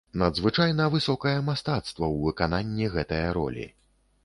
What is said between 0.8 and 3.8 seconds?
высокае мастацтва ў выкананні гэтае ролі.